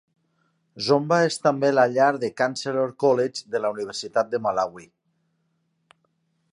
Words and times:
Zomba 0.85 1.19
és 1.25 1.37
també 1.47 1.69
la 1.73 1.83
llar 1.91 2.07
de 2.23 2.31
Chancellor 2.41 2.95
College 3.05 3.47
de 3.57 3.63
la 3.65 3.73
Universitat 3.77 4.33
de 4.35 4.41
Malawi. 4.49 4.91